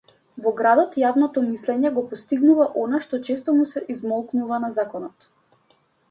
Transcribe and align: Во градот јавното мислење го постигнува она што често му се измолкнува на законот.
Во 0.43 0.51
градот 0.59 0.95
јавното 1.01 1.41
мислење 1.49 1.91
го 1.97 2.03
постигнува 2.13 2.65
она 2.83 3.01
што 3.03 3.19
често 3.27 3.55
му 3.57 3.67
се 3.73 3.83
измолкнува 3.97 4.59
на 4.65 4.71
законот. 4.79 5.29